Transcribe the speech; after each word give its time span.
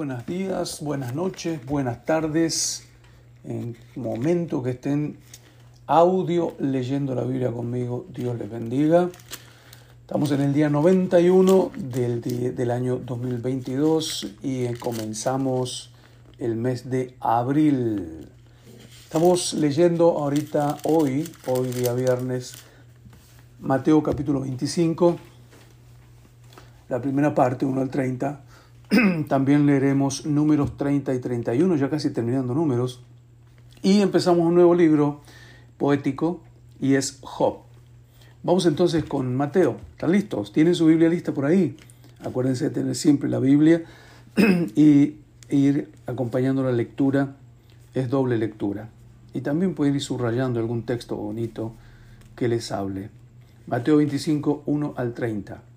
buenos 0.00 0.24
días, 0.24 0.80
buenas 0.80 1.14
noches, 1.14 1.60
buenas 1.66 2.06
tardes. 2.06 2.88
En 3.44 3.76
momento 3.96 4.62
que 4.62 4.70
estén 4.70 5.18
audio 5.86 6.54
leyendo 6.58 7.14
la 7.14 7.22
Biblia 7.22 7.52
conmigo, 7.52 8.06
Dios 8.08 8.38
les 8.38 8.50
bendiga. 8.50 9.10
Estamos 10.00 10.32
en 10.32 10.40
el 10.40 10.54
día 10.54 10.70
91 10.70 11.72
del, 11.76 12.22
del 12.22 12.70
año 12.70 12.96
2022 12.96 14.36
y 14.42 14.72
comenzamos 14.76 15.92
el 16.38 16.56
mes 16.56 16.88
de 16.88 17.14
abril. 17.20 18.26
Estamos 19.04 19.52
leyendo 19.52 20.12
ahorita, 20.12 20.78
hoy, 20.84 21.30
hoy 21.46 21.68
día 21.72 21.92
viernes, 21.92 22.54
Mateo 23.60 24.02
capítulo 24.02 24.40
25, 24.40 25.18
la 26.88 27.02
primera 27.02 27.34
parte, 27.34 27.66
1 27.66 27.82
al 27.82 27.90
30 27.90 28.44
También 29.28 29.66
leeremos 29.66 30.26
números 30.26 30.76
30 30.76 31.14
y 31.14 31.18
31, 31.20 31.76
ya 31.76 31.88
casi 31.88 32.10
terminando 32.10 32.54
números. 32.54 33.02
Y 33.82 34.00
empezamos 34.00 34.44
un 34.44 34.54
nuevo 34.54 34.74
libro 34.74 35.20
poético 35.78 36.40
y 36.80 36.94
es 36.94 37.18
Job. 37.20 37.58
Vamos 38.42 38.66
entonces 38.66 39.04
con 39.04 39.36
Mateo. 39.36 39.76
¿Están 39.92 40.12
listos? 40.12 40.52
¿Tienen 40.52 40.74
su 40.74 40.86
Biblia 40.86 41.08
lista 41.08 41.32
por 41.32 41.44
ahí? 41.44 41.76
Acuérdense 42.20 42.64
de 42.64 42.70
tener 42.70 42.96
siempre 42.96 43.28
la 43.28 43.38
Biblia 43.38 43.84
y 44.74 45.16
ir 45.48 45.90
acompañando 46.06 46.62
la 46.64 46.72
lectura. 46.72 47.36
Es 47.94 48.10
doble 48.10 48.38
lectura. 48.38 48.88
Y 49.32 49.42
también 49.42 49.74
pueden 49.74 49.94
ir 49.94 50.02
subrayando 50.02 50.58
algún 50.58 50.82
texto 50.82 51.16
bonito 51.16 51.72
que 52.34 52.48
les 52.48 52.72
hable. 52.72 53.10
Mateo 53.66 53.98
25, 53.98 54.64
1 54.66 54.94
al 54.96 55.14
30. 55.14 55.69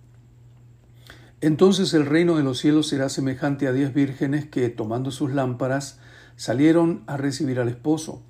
Entonces 1.44 1.94
el 1.94 2.06
reino 2.06 2.38
de 2.38 2.44
los 2.44 2.60
cielos 2.60 2.88
será 2.88 3.10
semejante 3.10 3.68
a 3.68 3.74
diez 3.74 3.94
vírgenes 3.94 4.46
que, 4.46 4.70
tomando 4.70 5.12
sus 5.12 5.34
lámparas, 5.34 6.00
salieron 6.38 7.04
a 7.06 7.18
recibir 7.18 7.60
al 7.60 7.68
esposo. 7.68 8.22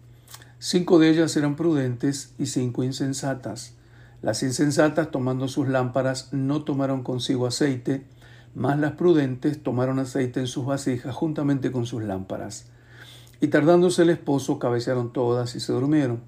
Cinco 0.58 0.98
de 0.98 1.12
ellas 1.12 1.38
eran 1.38 1.56
prudentes 1.56 2.34
y 2.40 2.48
cinco 2.48 2.84
insensatas. 2.84 3.76
Las 4.24 4.42
insensatas, 4.42 5.12
tomando 5.12 5.48
sus 5.48 5.68
lámparas, 5.68 6.34
no 6.34 6.64
tomaron 6.64 7.04
consigo 7.04 7.46
aceite, 7.46 8.04
mas 8.56 8.80
las 8.80 8.94
prudentes 8.94 9.62
tomaron 9.62 10.00
aceite 10.00 10.40
en 10.40 10.48
sus 10.48 10.66
vasijas 10.66 11.14
juntamente 11.14 11.72
con 11.72 11.86
sus 11.86 12.02
lámparas. 12.02 12.66
Y 13.40 13.50
tardándose 13.50 14.02
el 14.02 14.10
esposo, 14.10 14.58
cabecearon 14.58 15.14
todas 15.14 15.54
y 15.54 15.60
se 15.60 15.72
durmieron. 15.72 16.24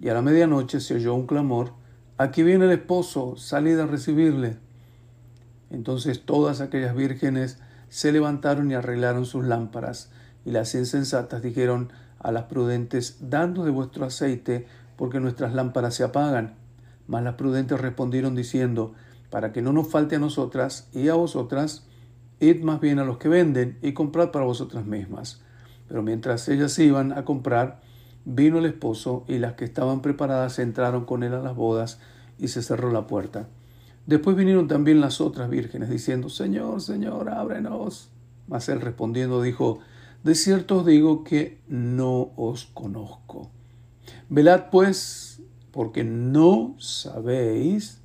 Y 0.00 0.08
a 0.08 0.14
la 0.14 0.22
medianoche 0.22 0.80
se 0.80 0.96
oyó 0.96 1.14
un 1.14 1.28
clamor, 1.28 1.70
Aquí 2.18 2.42
viene 2.42 2.64
el 2.64 2.70
esposo, 2.70 3.36
salid 3.36 3.78
a 3.78 3.84
recibirle. 3.84 4.56
Entonces 5.70 6.24
todas 6.24 6.60
aquellas 6.60 6.94
vírgenes 6.94 7.58
se 7.88 8.12
levantaron 8.12 8.70
y 8.70 8.74
arreglaron 8.74 9.26
sus 9.26 9.44
lámparas, 9.44 10.10
y 10.44 10.50
las 10.50 10.74
insensatas 10.74 11.42
dijeron 11.42 11.92
a 12.18 12.32
las 12.32 12.44
prudentes, 12.44 13.18
Dando 13.20 13.64
de 13.64 13.70
vuestro 13.70 14.04
aceite, 14.04 14.66
porque 14.96 15.20
nuestras 15.20 15.54
lámparas 15.54 15.94
se 15.94 16.04
apagan. 16.04 16.54
Mas 17.06 17.22
las 17.22 17.34
prudentes 17.34 17.80
respondieron 17.80 18.34
diciendo, 18.34 18.94
Para 19.30 19.52
que 19.52 19.62
no 19.62 19.72
nos 19.72 19.88
falte 19.88 20.16
a 20.16 20.20
nosotras 20.20 20.88
y 20.92 21.08
a 21.08 21.14
vosotras, 21.14 21.86
id 22.40 22.62
más 22.62 22.80
bien 22.80 22.98
a 22.98 23.04
los 23.04 23.18
que 23.18 23.28
venden 23.28 23.78
y 23.82 23.92
comprad 23.92 24.30
para 24.30 24.44
vosotras 24.44 24.84
mismas. 24.86 25.42
Pero 25.88 26.02
mientras 26.02 26.48
ellas 26.48 26.78
iban 26.78 27.12
a 27.12 27.24
comprar, 27.24 27.80
vino 28.24 28.58
el 28.58 28.66
esposo, 28.66 29.24
y 29.28 29.38
las 29.38 29.54
que 29.54 29.64
estaban 29.64 30.02
preparadas 30.02 30.58
entraron 30.58 31.04
con 31.04 31.22
él 31.22 31.34
a 31.34 31.40
las 31.42 31.54
bodas, 31.54 32.00
y 32.38 32.48
se 32.48 32.62
cerró 32.62 32.90
la 32.90 33.06
puerta. 33.06 33.48
Después 34.06 34.36
vinieron 34.36 34.68
también 34.68 35.00
las 35.00 35.20
otras 35.20 35.50
vírgenes, 35.50 35.90
diciendo, 35.90 36.28
Señor, 36.28 36.80
Señor, 36.80 37.28
ábrenos. 37.28 38.08
Mas 38.46 38.68
él 38.68 38.80
respondiendo 38.80 39.42
dijo, 39.42 39.80
De 40.22 40.34
cierto 40.36 40.78
os 40.78 40.86
digo 40.86 41.24
que 41.24 41.58
no 41.68 42.30
os 42.36 42.66
conozco. 42.66 43.50
Velad 44.28 44.70
pues, 44.70 45.42
porque 45.72 46.04
no 46.04 46.76
sabéis 46.78 48.00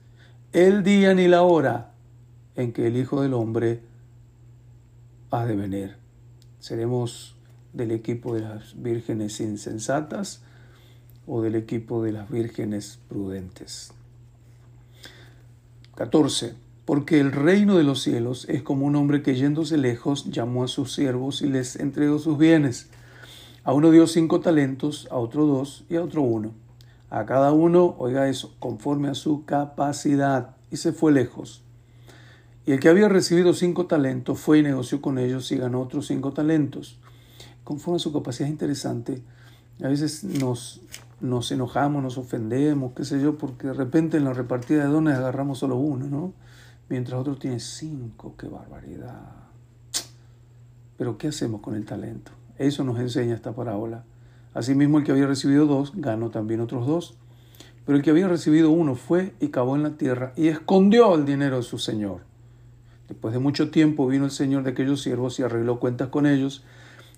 el 0.54 0.84
día 0.84 1.14
ni 1.14 1.28
la 1.28 1.44
hora 1.44 1.94
en 2.56 2.74
que 2.74 2.88
el 2.88 2.98
Hijo 2.98 3.22
del 3.22 3.36
Hombre 3.36 3.82
ha 5.30 5.46
de 5.46 5.56
venir. 5.56 5.96
Seremos 6.60 7.36
del 7.74 7.92
equipo 7.92 8.36
de 8.36 8.42
las 8.42 8.82
vírgenes 8.82 9.40
insensatas 9.40 10.42
o 11.28 11.42
del 11.42 11.56
equipo 11.56 12.04
de 12.04 12.12
las 12.12 12.30
vírgenes 12.30 13.00
prudentes. 13.08 13.94
14. 15.96 16.56
Porque 16.86 17.20
el 17.20 17.32
reino 17.32 17.78
de 17.78 17.84
los 17.84 18.02
cielos 18.02 18.46
es 18.50 18.64
como 18.64 18.86
un 18.86 18.96
hombre 18.96 19.22
que 19.22 19.36
yéndose 19.36 19.78
lejos 19.78 20.30
llamó 20.30 20.64
a 20.64 20.68
sus 20.68 20.94
siervos 20.94 21.42
y 21.42 21.48
les 21.48 21.76
entregó 21.76 22.20
sus 22.20 22.38
bienes. 22.38 22.90
A 23.64 23.74
uno 23.74 23.92
dio 23.92 24.08
cinco 24.08 24.40
talentos, 24.40 25.08
a 25.12 25.18
otro 25.18 25.46
dos 25.46 25.86
y 25.90 25.96
a 25.96 26.04
otro 26.04 26.24
uno. 26.24 26.54
A 27.10 27.26
cada 27.26 27.52
uno, 27.52 27.96
oiga 28.00 28.28
eso, 28.30 28.56
conforme 28.60 29.10
a 29.10 29.14
su 29.14 29.46
capacidad, 29.46 30.56
y 30.72 30.78
se 30.78 30.94
fue 30.94 31.12
lejos. 31.12 31.62
Y 32.66 32.72
el 32.72 32.80
que 32.80 32.90
había 32.90 33.10
recibido 33.10 33.54
cinco 33.54 33.86
talentos 33.86 34.40
fue 34.40 34.60
y 34.60 34.64
negoció 34.64 35.02
con 35.02 35.20
ellos 35.20 35.52
y 35.52 35.58
ganó 35.58 35.82
otros 35.82 36.08
cinco 36.08 36.32
talentos. 36.32 37.00
Conforme 37.64 37.98
a 37.98 38.00
su 38.00 38.14
capacidad 38.14 38.50
interesante, 38.50 39.22
a 39.84 39.88
veces 39.88 40.24
nos 40.24 40.82
nos 41.22 41.52
enojamos, 41.52 42.02
nos 42.04 42.18
ofendemos, 42.18 42.94
qué 42.94 43.06
sé 43.06 43.22
yo, 43.22 43.38
porque 43.38 43.68
de 43.68 43.74
repente 43.74 44.18
en 44.18 44.26
la 44.26 44.34
repartida 44.34 44.84
de 44.84 44.90
dones 44.92 45.16
agarramos 45.16 45.60
solo 45.60 45.78
uno, 45.78 46.08
¿no? 46.08 46.34
Mientras 46.90 47.20
otro 47.20 47.38
tiene 47.38 47.60
cinco, 47.60 48.36
qué 48.38 48.48
barbaridad. 48.48 49.22
Pero 50.98 51.18
¿qué 51.18 51.30
hacemos 51.30 51.62
con 51.62 51.76
el 51.76 51.86
talento? 51.86 52.32
Eso 52.58 52.84
nos 52.84 53.00
enseña 53.00 53.36
esta 53.36 53.54
parábola. 53.54 54.04
Asimismo, 54.54 54.98
el 54.98 55.04
que 55.04 55.12
había 55.12 55.28
recibido 55.28 55.66
dos, 55.66 55.94
ganó 55.96 56.30
también 56.30 56.60
otros 56.60 56.86
dos. 56.86 57.16
Pero 57.86 57.98
el 57.98 58.04
que 58.04 58.10
había 58.10 58.28
recibido 58.28 58.70
uno 58.72 58.96
fue 58.96 59.34
y 59.40 59.48
cavó 59.48 59.76
en 59.76 59.84
la 59.84 59.92
tierra 59.92 60.34
y 60.36 60.48
escondió 60.48 61.16
el 61.16 61.26
dinero 61.26 61.58
de 61.58 61.64
su 61.64 61.78
señor. 61.78 62.22
Después 63.08 63.34
de 63.34 63.40
mucho 63.40 63.72
tiempo 63.72 64.08
vino 64.08 64.26
el 64.26 64.32
señor 64.32 64.64
de 64.64 64.72
aquellos 64.72 65.02
siervos 65.02 65.40
y 65.40 65.44
arregló 65.44 65.80
cuentas 65.80 66.10
con 66.10 66.26
ellos 66.26 66.64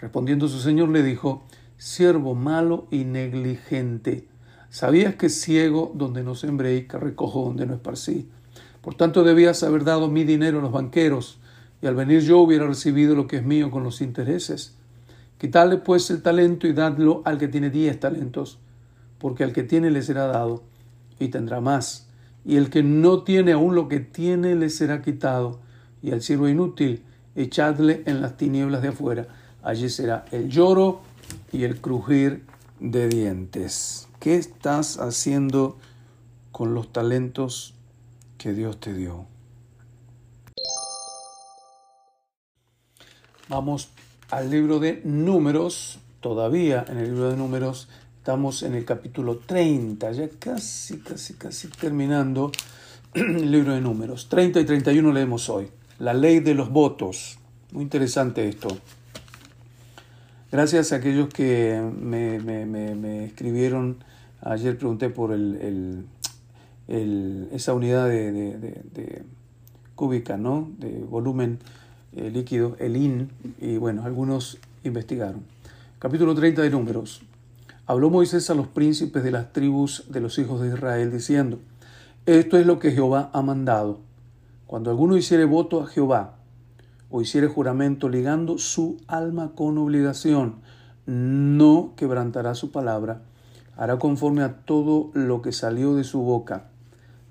Respondiendo 0.00 0.46
su 0.46 0.60
señor 0.60 0.90
le 0.90 1.02
dijo, 1.02 1.44
siervo 1.76 2.36
malo 2.36 2.86
y 2.90 3.04
negligente, 3.04 4.28
¿sabías 4.70 5.16
que 5.16 5.28
ciego 5.28 5.92
donde 5.94 6.22
no 6.22 6.36
sembré 6.36 6.76
y 6.76 6.82
que 6.86 6.98
recojo 6.98 7.42
donde 7.42 7.66
no 7.66 7.74
esparcí? 7.74 8.28
Por 8.80 8.94
tanto 8.94 9.24
debías 9.24 9.62
haber 9.64 9.82
dado 9.82 10.08
mi 10.08 10.22
dinero 10.22 10.60
a 10.60 10.62
los 10.62 10.72
banqueros, 10.72 11.40
y 11.82 11.86
al 11.86 11.96
venir 11.96 12.20
yo 12.20 12.38
hubiera 12.38 12.66
recibido 12.66 13.16
lo 13.16 13.26
que 13.26 13.38
es 13.38 13.44
mío 13.44 13.70
con 13.70 13.82
los 13.82 14.00
intereses. 14.00 14.76
Quitadle 15.38 15.78
pues 15.78 16.10
el 16.10 16.22
talento 16.22 16.66
y 16.66 16.72
dadlo 16.72 17.22
al 17.24 17.38
que 17.38 17.48
tiene 17.48 17.70
diez 17.70 17.98
talentos, 17.98 18.58
porque 19.18 19.42
al 19.42 19.52
que 19.52 19.64
tiene 19.64 19.90
le 19.90 20.02
será 20.02 20.26
dado, 20.26 20.62
y 21.18 21.28
tendrá 21.28 21.60
más, 21.60 22.08
y 22.44 22.56
el 22.56 22.70
que 22.70 22.84
no 22.84 23.24
tiene 23.24 23.50
aún 23.52 23.74
lo 23.74 23.88
que 23.88 23.98
tiene 23.98 24.54
le 24.54 24.70
será 24.70 25.02
quitado, 25.02 25.58
y 26.02 26.12
al 26.12 26.22
siervo 26.22 26.48
inútil 26.48 27.02
echadle 27.34 28.04
en 28.06 28.20
las 28.20 28.36
tinieblas 28.36 28.82
de 28.82 28.88
afuera 28.88 29.28
Allí 29.62 29.90
será 29.90 30.24
el 30.30 30.48
lloro 30.48 31.00
y 31.52 31.64
el 31.64 31.80
crujir 31.80 32.44
de 32.80 33.08
dientes. 33.08 34.08
¿Qué 34.20 34.36
estás 34.36 34.98
haciendo 34.98 35.76
con 36.52 36.74
los 36.74 36.92
talentos 36.92 37.74
que 38.36 38.52
Dios 38.52 38.78
te 38.80 38.94
dio? 38.94 39.26
Vamos 43.48 43.88
al 44.30 44.50
libro 44.50 44.78
de 44.78 45.00
números, 45.04 45.98
todavía 46.20 46.84
en 46.88 46.98
el 46.98 47.06
libro 47.06 47.30
de 47.30 47.36
números, 47.36 47.88
estamos 48.18 48.62
en 48.62 48.74
el 48.74 48.84
capítulo 48.84 49.38
30, 49.38 50.12
ya 50.12 50.28
casi, 50.38 50.98
casi, 50.98 51.34
casi 51.34 51.68
terminando 51.68 52.52
el 53.14 53.50
libro 53.50 53.72
de 53.72 53.80
números. 53.80 54.28
30 54.28 54.60
y 54.60 54.64
31 54.66 55.12
leemos 55.12 55.48
hoy. 55.48 55.68
La 55.98 56.12
ley 56.12 56.40
de 56.40 56.54
los 56.54 56.70
votos. 56.70 57.38
Muy 57.72 57.82
interesante 57.82 58.46
esto. 58.46 58.68
Gracias 60.50 60.92
a 60.92 60.96
aquellos 60.96 61.28
que 61.28 61.78
me, 62.00 63.26
escribieron, 63.26 63.98
ayer 64.40 64.78
pregunté 64.78 65.10
por 65.10 65.32
el, 65.32 66.06
esa 67.52 67.74
unidad 67.74 68.08
de, 68.08 69.24
cúbica, 69.94 70.38
¿no? 70.38 70.70
de 70.78 71.00
volumen 71.00 71.58
eh, 72.16 72.30
líquido, 72.30 72.76
el 72.78 72.96
IN, 72.96 73.30
y 73.60 73.76
bueno, 73.76 74.04
algunos 74.04 74.56
investigaron. 74.84 75.42
Capítulo 75.98 76.34
30 76.34 76.62
de 76.62 76.70
Números. 76.70 77.20
Habló 77.84 78.08
Moisés 78.08 78.48
a 78.48 78.54
los 78.54 78.68
príncipes 78.68 79.22
de 79.22 79.30
las 79.30 79.52
tribus 79.52 80.04
de 80.08 80.22
los 80.22 80.38
hijos 80.38 80.62
de 80.62 80.68
Israel, 80.68 81.12
diciendo, 81.12 81.58
Esto 82.24 82.56
es 82.56 82.64
lo 82.64 82.78
que 82.78 82.92
Jehová 82.92 83.28
ha 83.34 83.42
mandado. 83.42 84.00
Cuando 84.66 84.88
alguno 84.88 85.18
hiciere 85.18 85.44
voto 85.44 85.82
a 85.82 85.86
Jehová, 85.86 86.37
o 87.10 87.22
hiciere 87.22 87.46
juramento 87.46 88.08
ligando 88.08 88.58
su 88.58 88.98
alma 89.06 89.52
con 89.54 89.78
obligación, 89.78 90.56
no 91.06 91.94
quebrantará 91.96 92.54
su 92.54 92.70
palabra, 92.70 93.22
hará 93.76 93.98
conforme 93.98 94.42
a 94.42 94.56
todo 94.64 95.10
lo 95.14 95.40
que 95.40 95.52
salió 95.52 95.94
de 95.94 96.04
su 96.04 96.20
boca. 96.20 96.64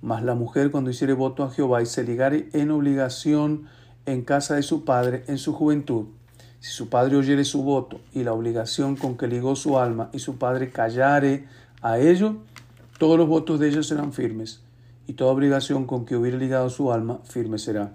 Mas 0.01 0.23
la 0.23 0.35
mujer 0.35 0.71
cuando 0.71 0.89
hiciere 0.89 1.13
voto 1.13 1.43
a 1.43 1.51
Jehová 1.51 1.81
y 1.81 1.85
se 1.85 2.03
ligare 2.03 2.49
en 2.53 2.71
obligación 2.71 3.65
en 4.05 4.23
casa 4.23 4.55
de 4.55 4.63
su 4.63 4.85
padre 4.85 5.23
en 5.27 5.37
su 5.37 5.53
juventud, 5.53 6.05
si 6.59 6.71
su 6.71 6.89
padre 6.89 7.17
oyere 7.17 7.45
su 7.45 7.61
voto 7.61 7.99
y 8.13 8.23
la 8.23 8.33
obligación 8.33 8.95
con 8.95 9.17
que 9.17 9.27
ligó 9.27 9.55
su 9.55 9.77
alma 9.77 10.09
y 10.11 10.19
su 10.19 10.37
padre 10.37 10.71
callare 10.71 11.45
a 11.81 11.99
ello, 11.99 12.37
todos 12.97 13.17
los 13.17 13.27
votos 13.27 13.59
de 13.59 13.67
ellos 13.67 13.87
serán 13.87 14.11
firmes, 14.11 14.61
y 15.05 15.13
toda 15.13 15.31
obligación 15.31 15.85
con 15.85 16.05
que 16.05 16.15
hubiere 16.15 16.37
ligado 16.37 16.69
su 16.69 16.91
alma 16.91 17.19
firme 17.23 17.59
será. 17.59 17.93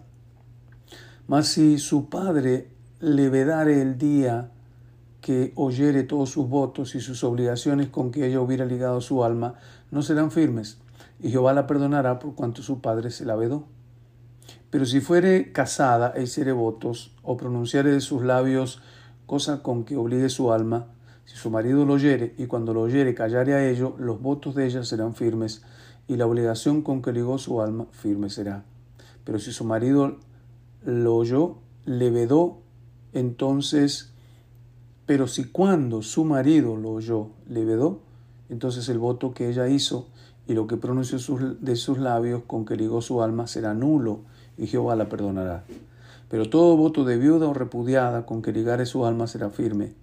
Mas 1.27 1.49
si 1.49 1.79
su 1.79 2.09
padre 2.09 2.69
le 3.01 3.29
vedare 3.31 3.81
el 3.81 3.99
día 3.99 4.51
que 5.21 5.53
oyere 5.55 6.03
todos 6.03 6.31
sus 6.31 6.49
votos 6.49 6.95
y 6.95 7.01
sus 7.01 7.23
obligaciones 7.23 7.89
con 7.89 8.11
que 8.11 8.27
ella 8.27 8.41
hubiera 8.41 8.65
ligado 8.65 9.01
su 9.01 9.25
alma, 9.25 9.55
no 9.91 10.03
serán 10.03 10.31
firmes, 10.31 10.79
y 11.21 11.31
Jehová 11.31 11.53
la 11.53 11.67
perdonará 11.67 12.19
por 12.19 12.35
cuanto 12.35 12.63
su 12.63 12.81
padre 12.81 13.11
se 13.11 13.25
la 13.25 13.37
vedó. 13.37 13.65
Pero 14.71 14.85
si 14.85 15.01
fuere 15.01 15.53
casada 15.53 16.13
e 16.17 16.23
hiciere 16.23 16.53
votos, 16.53 17.15
o 17.23 17.37
pronunciare 17.37 17.93
de 17.93 18.01
sus 18.01 18.23
labios 18.23 18.83
cosa 19.27 19.63
con 19.63 19.85
que 19.85 19.97
obligue 19.97 20.29
su 20.29 20.53
alma, 20.53 20.89
si 21.25 21.37
su 21.37 21.51
marido 21.51 21.85
lo 21.85 21.95
oyere, 21.95 22.35
y 22.37 22.47
cuando 22.47 22.75
lo 22.75 22.83
oyere 22.83 23.15
callare 23.15 23.55
a 23.55 23.69
ello, 23.69 23.95
los 23.99 24.21
votos 24.21 24.55
de 24.57 24.67
ella 24.67 24.83
serán 24.83 25.15
firmes, 25.15 25.63
y 26.09 26.17
la 26.17 26.27
obligación 26.27 26.83
con 26.83 27.01
que 27.01 27.13
ligó 27.13 27.39
su 27.39 27.63
alma 27.63 27.87
firme 27.93 28.29
será. 28.29 28.65
Pero 29.25 29.39
si 29.39 29.53
su 29.53 29.65
marido 29.65 30.19
lo 30.85 31.17
oyó, 31.17 31.57
le 31.85 32.11
vedó, 32.11 32.59
entonces, 33.13 34.13
pero 35.07 35.27
si 35.27 35.45
cuando 35.45 36.03
su 36.03 36.25
marido 36.25 36.77
lo 36.77 36.93
oyó, 36.93 37.29
le 37.49 37.65
vedó, 37.65 38.01
entonces 38.49 38.89
el 38.89 38.99
voto 38.99 39.33
que 39.33 39.49
ella 39.49 39.69
hizo 39.69 40.09
y 40.47 40.55
lo 40.55 40.67
que 40.67 40.77
pronunció 40.77 41.19
de 41.61 41.77
sus 41.77 41.99
labios 41.99 42.43
con 42.47 42.65
que 42.65 42.77
ligó 42.77 43.01
su 43.01 43.23
alma 43.23 43.47
será 43.47 43.75
nulo, 43.75 44.21
y 44.59 44.67
Jehová 44.67 44.97
la 44.97 45.09
perdonará. 45.09 45.65
Pero 46.29 46.49
todo 46.49 46.77
voto 46.77 47.05
de 47.05 47.17
viuda 47.17 47.47
o 47.47 47.55
repudiada 47.55 48.27
con 48.27 48.43
que 48.43 48.53
ligare 48.53 48.87
su 48.87 49.07
alma 49.07 49.27
será 49.27 49.51
firme. 49.51 49.95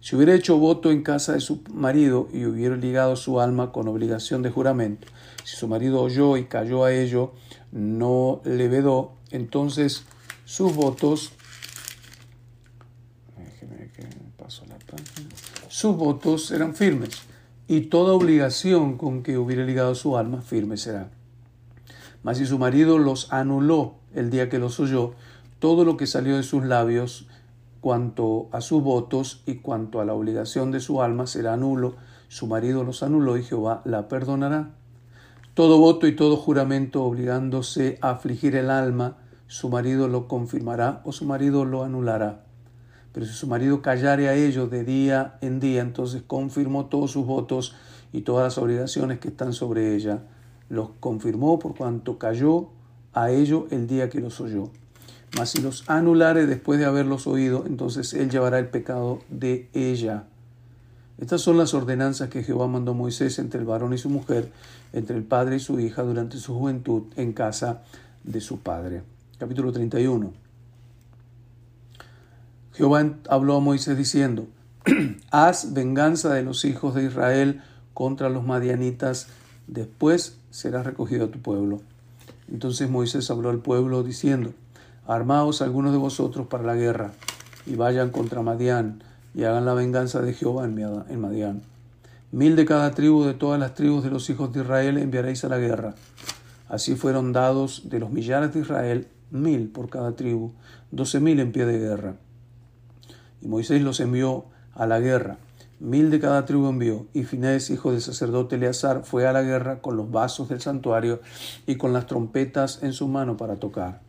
Si 0.00 0.16
hubiera 0.16 0.34
hecho 0.34 0.58
voto 0.58 0.90
en 0.90 1.02
casa 1.02 1.34
de 1.34 1.40
su 1.40 1.60
marido 1.72 2.28
y 2.32 2.46
hubiera 2.46 2.76
ligado 2.76 3.16
su 3.16 3.40
alma 3.40 3.72
con 3.72 3.88
obligación 3.88 4.42
de 4.42 4.50
juramento, 4.50 5.06
si 5.44 5.56
su 5.56 5.68
marido 5.68 6.00
oyó 6.00 6.36
y 6.36 6.44
cayó 6.44 6.84
a 6.84 6.92
ello, 6.92 7.32
no 7.72 8.40
le 8.44 8.68
vedó, 8.68 9.12
entonces 9.30 10.04
sus 10.50 10.74
votos, 10.74 11.30
sus 15.68 15.96
votos 15.96 16.50
eran 16.50 16.74
firmes, 16.74 17.10
y 17.68 17.82
toda 17.82 18.14
obligación 18.14 18.98
con 18.98 19.22
que 19.22 19.38
hubiera 19.38 19.64
ligado 19.64 19.94
su 19.94 20.16
alma 20.16 20.42
firme 20.42 20.76
será. 20.76 21.08
Mas 22.24 22.38
si 22.38 22.46
su 22.46 22.58
marido 22.58 22.98
los 22.98 23.32
anuló 23.32 23.94
el 24.12 24.30
día 24.30 24.48
que 24.48 24.58
los 24.58 24.80
oyó, 24.80 25.12
todo 25.60 25.84
lo 25.84 25.96
que 25.96 26.08
salió 26.08 26.36
de 26.36 26.42
sus 26.42 26.64
labios 26.64 27.28
cuanto 27.80 28.48
a 28.50 28.60
sus 28.60 28.82
votos 28.82 29.44
y 29.46 29.58
cuanto 29.58 30.00
a 30.00 30.04
la 30.04 30.14
obligación 30.14 30.72
de 30.72 30.80
su 30.80 31.00
alma 31.00 31.28
será 31.28 31.56
nulo, 31.56 31.94
su 32.26 32.48
marido 32.48 32.82
los 32.82 33.04
anuló 33.04 33.38
y 33.38 33.44
Jehová 33.44 33.82
la 33.84 34.08
perdonará. 34.08 34.70
Todo 35.54 35.78
voto 35.78 36.08
y 36.08 36.16
todo 36.16 36.36
juramento 36.36 37.04
obligándose 37.04 37.98
a 38.00 38.10
afligir 38.10 38.56
el 38.56 38.68
alma, 38.70 39.16
su 39.50 39.68
marido 39.68 40.06
lo 40.06 40.28
confirmará 40.28 41.02
o 41.04 41.10
su 41.10 41.24
marido 41.24 41.64
lo 41.64 41.82
anulará. 41.82 42.44
Pero 43.12 43.26
si 43.26 43.32
su 43.32 43.48
marido 43.48 43.82
callare 43.82 44.28
a 44.28 44.36
ellos 44.36 44.70
de 44.70 44.84
día 44.84 45.38
en 45.40 45.58
día, 45.58 45.80
entonces 45.80 46.22
confirmó 46.24 46.86
todos 46.86 47.10
sus 47.10 47.26
votos 47.26 47.74
y 48.12 48.20
todas 48.20 48.44
las 48.44 48.58
obligaciones 48.58 49.18
que 49.18 49.26
están 49.26 49.52
sobre 49.52 49.96
ella. 49.96 50.22
Los 50.68 50.90
confirmó 51.00 51.58
por 51.58 51.74
cuanto 51.74 52.16
cayó 52.16 52.68
a 53.12 53.32
ello 53.32 53.66
el 53.72 53.88
día 53.88 54.08
que 54.08 54.20
los 54.20 54.40
oyó. 54.40 54.70
Mas 55.36 55.50
si 55.50 55.60
los 55.60 55.82
anulare 55.90 56.46
después 56.46 56.78
de 56.78 56.84
haberlos 56.84 57.26
oído, 57.26 57.64
entonces 57.66 58.14
él 58.14 58.30
llevará 58.30 58.60
el 58.60 58.68
pecado 58.68 59.18
de 59.30 59.68
ella. 59.72 60.26
Estas 61.18 61.40
son 61.40 61.58
las 61.58 61.74
ordenanzas 61.74 62.28
que 62.28 62.44
Jehová 62.44 62.68
mandó 62.68 62.92
a 62.92 62.94
Moisés 62.94 63.40
entre 63.40 63.58
el 63.58 63.66
varón 63.66 63.94
y 63.94 63.98
su 63.98 64.10
mujer, 64.10 64.52
entre 64.92 65.16
el 65.16 65.24
padre 65.24 65.56
y 65.56 65.60
su 65.60 65.80
hija 65.80 66.04
durante 66.04 66.38
su 66.38 66.54
juventud 66.54 67.02
en 67.16 67.32
casa 67.32 67.82
de 68.22 68.40
su 68.40 68.60
padre 68.60 69.02
capítulo 69.40 69.72
31. 69.72 70.34
Jehová 72.74 73.14
habló 73.30 73.56
a 73.56 73.60
Moisés 73.60 73.96
diciendo, 73.96 74.46
Haz 75.30 75.72
venganza 75.72 76.34
de 76.34 76.42
los 76.42 76.66
hijos 76.66 76.94
de 76.94 77.04
Israel 77.04 77.62
contra 77.94 78.28
los 78.28 78.44
madianitas, 78.44 79.28
después 79.66 80.36
serás 80.50 80.84
recogido 80.84 81.24
a 81.24 81.30
tu 81.30 81.40
pueblo. 81.40 81.80
Entonces 82.52 82.90
Moisés 82.90 83.30
habló 83.30 83.48
al 83.48 83.60
pueblo 83.60 84.02
diciendo, 84.02 84.52
Armaos 85.06 85.62
algunos 85.62 85.92
de 85.92 85.98
vosotros 85.98 86.46
para 86.46 86.64
la 86.64 86.74
guerra, 86.74 87.12
y 87.64 87.76
vayan 87.76 88.10
contra 88.10 88.42
Madián, 88.42 89.02
y 89.34 89.44
hagan 89.44 89.64
la 89.64 89.72
venganza 89.72 90.20
de 90.20 90.34
Jehová 90.34 90.66
en 90.66 91.20
Madián. 91.20 91.62
Mil 92.30 92.56
de 92.56 92.66
cada 92.66 92.90
tribu 92.90 93.24
de 93.24 93.32
todas 93.32 93.58
las 93.58 93.74
tribus 93.74 94.04
de 94.04 94.10
los 94.10 94.28
hijos 94.28 94.52
de 94.52 94.60
Israel 94.60 94.98
enviaréis 94.98 95.44
a 95.44 95.48
la 95.48 95.56
guerra. 95.56 95.94
Así 96.68 96.94
fueron 96.94 97.32
dados 97.32 97.88
de 97.88 98.00
los 98.00 98.10
millares 98.10 98.52
de 98.52 98.60
Israel 98.60 99.08
mil 99.30 99.68
por 99.68 99.88
cada 99.88 100.16
tribu, 100.16 100.52
doce 100.90 101.20
mil 101.20 101.40
en 101.40 101.52
pie 101.52 101.66
de 101.66 101.78
guerra. 101.78 102.16
Y 103.40 103.48
Moisés 103.48 103.82
los 103.82 104.00
envió 104.00 104.46
a 104.74 104.86
la 104.86 105.00
guerra, 105.00 105.38
mil 105.80 106.10
de 106.10 106.20
cada 106.20 106.44
tribu 106.44 106.68
envió, 106.68 107.06
y 107.14 107.24
Finés, 107.24 107.70
hijo 107.70 107.90
del 107.90 108.02
sacerdote 108.02 108.56
Eleazar, 108.56 109.02
fue 109.04 109.26
a 109.26 109.32
la 109.32 109.42
guerra 109.42 109.80
con 109.80 109.96
los 109.96 110.10
vasos 110.10 110.48
del 110.48 110.60
santuario 110.60 111.20
y 111.66 111.76
con 111.76 111.92
las 111.92 112.06
trompetas 112.06 112.82
en 112.82 112.92
su 112.92 113.08
mano 113.08 113.36
para 113.36 113.56
tocar. 113.56 114.02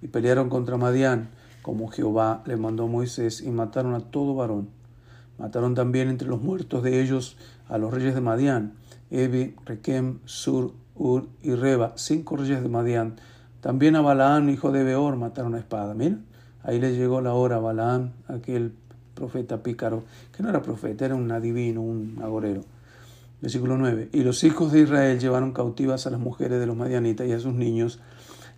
Y 0.00 0.08
pelearon 0.08 0.48
contra 0.48 0.76
Madián, 0.76 1.28
como 1.62 1.88
Jehová 1.88 2.42
le 2.46 2.56
mandó 2.56 2.84
a 2.84 2.88
Moisés, 2.88 3.42
y 3.42 3.50
mataron 3.50 3.94
a 3.94 4.00
todo 4.00 4.34
varón. 4.34 4.68
Mataron 5.38 5.74
también 5.74 6.08
entre 6.08 6.28
los 6.28 6.40
muertos 6.40 6.82
de 6.82 7.02
ellos 7.02 7.36
a 7.68 7.78
los 7.78 7.92
reyes 7.92 8.14
de 8.14 8.20
Madián, 8.20 8.74
Evi, 9.10 9.56
Requem, 9.64 10.20
Sur, 10.24 10.72
Ur 10.94 11.28
y 11.42 11.54
Reba, 11.54 11.94
cinco 11.96 12.36
reyes 12.36 12.62
de 12.62 12.68
Madián, 12.68 13.16
también 13.60 13.96
a 13.96 14.00
Balaam, 14.00 14.48
hijo 14.48 14.72
de 14.72 14.84
Beor, 14.84 15.16
mataron 15.16 15.54
a 15.54 15.58
espada. 15.58 15.94
Miren, 15.94 16.24
ahí 16.62 16.80
le 16.80 16.94
llegó 16.96 17.20
la 17.20 17.34
hora 17.34 17.56
a 17.56 17.58
Balaam, 17.60 18.12
aquel 18.28 18.72
profeta 19.14 19.62
pícaro, 19.62 20.04
que 20.34 20.42
no 20.42 20.48
era 20.48 20.62
profeta, 20.62 21.04
era 21.04 21.14
un 21.14 21.30
adivino, 21.30 21.82
un 21.82 22.18
agorero. 22.22 22.62
Versículo 23.42 23.76
9. 23.76 24.10
Y 24.12 24.22
los 24.22 24.44
hijos 24.44 24.72
de 24.72 24.80
Israel 24.80 25.18
llevaron 25.18 25.52
cautivas 25.52 26.06
a 26.06 26.10
las 26.10 26.20
mujeres 26.20 26.58
de 26.58 26.66
los 26.66 26.76
madianitas 26.76 27.26
y 27.26 27.32
a 27.32 27.38
sus 27.38 27.54
niños, 27.54 28.00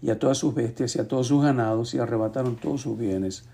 y 0.02 0.10
a 0.10 0.18
todas 0.18 0.38
sus 0.38 0.54
bestias, 0.54 0.94
y 0.96 1.00
a 1.00 1.08
todos 1.08 1.28
sus 1.28 1.42
ganados, 1.42 1.94
y 1.94 1.98
arrebataron 1.98 2.56
todos 2.56 2.82
sus 2.82 2.98
bienes, 2.98 3.44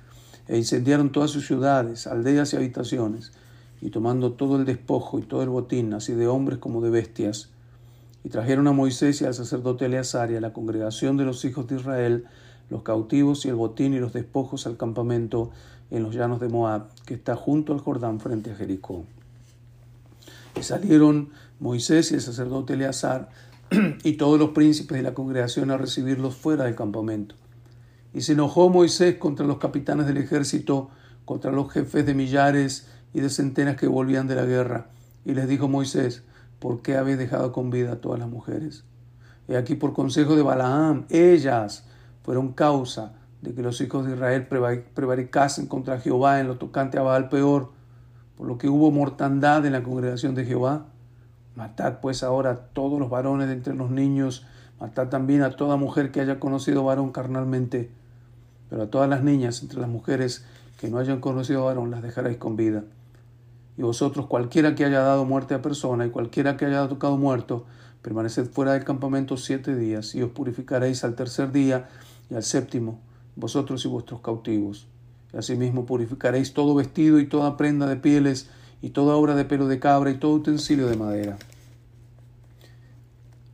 e 0.49 0.57
incendiaron 0.57 1.13
todas 1.13 1.31
sus 1.31 1.47
ciudades, 1.47 2.07
aldeas 2.07 2.53
y 2.53 2.57
habitaciones, 2.57 3.33
y 3.81 3.91
tomando 3.91 4.33
todo 4.33 4.57
el 4.57 4.65
despojo 4.65 5.19
y 5.19 5.23
todo 5.23 5.43
el 5.43 5.51
botín, 5.51 5.95
así 5.95 6.15
de 6.15 6.27
hombres 6.27 6.59
como 6.59 6.81
de 6.81 6.91
bestias, 6.91 7.51
y 8.25 8.29
trajeron 8.29 8.67
a 8.67 8.73
Moisés 8.73 9.21
y 9.21 9.25
al 9.25 9.35
sacerdote 9.35 9.87
Eleazar 9.87 10.31
y 10.31 10.37
a 10.37 10.41
la 10.41 10.53
congregación 10.53 11.17
de 11.17 11.25
los 11.25 11.45
hijos 11.45 11.67
de 11.67 11.77
Israel 11.77 12.27
los 12.71 12.83
cautivos 12.83 13.45
y 13.47 13.49
el 13.49 13.55
botín 13.55 13.95
y 13.95 13.99
los 13.99 14.13
despojos 14.13 14.67
al 14.67 14.77
campamento 14.77 15.51
en 15.91 16.03
los 16.03 16.15
llanos 16.15 16.39
de 16.41 16.49
Moab, 16.49 16.89
que 17.07 17.15
está 17.15 17.35
junto 17.35 17.73
al 17.73 17.81
Jordán 17.81 18.21
frente 18.21 18.51
a 18.51 18.55
Jericó. 18.55 19.05
Y 20.59 20.63
salieron 20.63 21.31
Moisés 21.61 22.13
y 22.13 22.17
el 22.17 22.21
sacerdote 22.21 22.75
Eleazar 22.75 23.31
y 24.05 24.13
todos 24.15 24.39
los 24.39 24.51
príncipes 24.51 24.99
de 24.99 25.03
la 25.03 25.15
congregación 25.15 25.71
a 25.71 25.79
recibirlos 25.79 26.35
fuera 26.35 26.65
del 26.65 26.75
campamento. 26.75 27.37
Y 28.13 28.23
se 28.23 28.33
enojó 28.33 28.69
Moisés 28.69 29.17
contra 29.17 29.47
los 29.47 29.59
capitanes 29.59 30.07
del 30.07 30.19
ejército 30.19 30.91
contra 31.29 31.53
los 31.53 31.71
jefes 31.71 32.07
de 32.07 32.15
millares 32.15 32.87
y 33.13 33.21
de 33.21 33.29
centenas 33.29 33.77
que 33.77 33.87
volvían 33.87 34.27
de 34.29 34.35
la 34.35 34.47
guerra. 34.47 34.87
Y 35.27 35.35
les 35.35 35.47
dijo 35.47 35.69
Moisés, 35.69 36.23
¿por 36.59 36.83
qué 36.83 36.97
habéis 36.97 37.19
dejado 37.19 37.53
con 37.53 37.71
vida 37.71 37.93
a 37.93 37.97
todas 37.97 38.19
las 38.19 38.29
mujeres? 38.29 38.85
Y 39.49 39.55
aquí 39.55 39.75
por 39.75 39.93
consejo 39.93 40.37
de 40.37 40.43
Balaam, 40.43 41.07
ellas 41.09 41.85
fueron 42.23 42.53
causa 42.53 43.15
de 43.41 43.55
que 43.55 43.63
los 43.63 43.81
hijos 43.81 44.07
de 44.07 44.15
Israel 44.15 44.47
prevaricasen 44.47 45.67
contra 45.67 46.01
Jehová 46.01 46.41
en 46.41 46.49
lo 46.49 46.59
tocante 46.59 46.99
a 46.99 47.03
Baal 47.03 47.29
peor, 47.29 47.71
por 48.37 48.47
lo 48.47 48.59
que 48.59 48.69
hubo 48.69 48.91
mortandad 48.91 49.65
en 49.65 49.73
la 49.73 49.83
congregación 49.83 50.35
de 50.35 50.45
Jehová. 50.45 50.87
Matad 51.57 52.01
pues 52.01 52.23
ahora 52.23 52.51
a 52.51 52.57
todos 52.57 53.01
los 53.01 53.11
varones 53.11 53.49
de 53.49 53.55
entre 53.55 53.75
los 53.75 53.91
niños, 53.91 54.47
matad 54.79 55.09
también 55.09 55.43
a 55.43 55.57
toda 55.57 55.77
mujer 55.77 56.13
que 56.13 56.21
haya 56.21 56.39
conocido 56.39 56.85
varón 56.85 57.11
carnalmente, 57.11 57.91
pero 58.69 58.83
a 58.83 58.87
todas 58.87 59.09
las 59.09 59.23
niñas 59.23 59.63
entre 59.63 59.81
las 59.81 59.89
mujeres 59.89 60.45
que 60.79 60.89
no 60.89 60.99
hayan 60.99 61.21
conocido 61.21 61.65
varón 61.65 61.91
las 61.91 62.03
dejaréis 62.03 62.39
con 62.39 62.57
vida. 62.57 62.85
Y 63.79 63.83
vosotros, 63.83 64.27
cualquiera 64.27 64.75
que 64.75 64.85
haya 64.85 65.01
dado 65.01 65.25
muerte 65.25 65.55
a 65.55 65.63
persona 65.63 66.05
y 66.05 66.11
cualquiera 66.11 66.57
que 66.57 66.67
haya 66.67 66.89
tocado 66.89 67.17
muerto, 67.17 67.65
permaneced 68.03 68.51
fuera 68.51 68.73
del 68.73 68.83
campamento 68.83 69.37
siete 69.37 69.77
días 69.77 70.17
y 70.17 70.23
os 70.23 70.33
purificaréis 70.33 71.05
al 71.05 71.15
tercer 71.15 71.53
día 71.53 71.89
y 72.29 72.35
al 72.35 72.43
séptimo, 72.43 72.99
vosotros 73.37 73.85
y 73.85 73.89
vuestros 73.89 74.21
cautivos. 74.21 74.89
Y 75.33 75.37
asimismo 75.37 75.87
purificaréis 75.87 76.55
todo 76.55 76.75
vestido 76.75 77.21
y 77.21 77.29
toda 77.29 77.57
prenda 77.57 77.87
de 77.87 77.95
pieles 77.95 78.51
y 78.83 78.91
toda 78.91 79.15
obra 79.15 79.37
de 79.37 79.45
pelo 79.45 79.69
de 79.69 79.79
cabra 79.79 80.11
y 80.11 80.19
todo 80.19 80.33
utensilio 80.33 80.89
de 80.89 80.97
madera. 80.97 81.39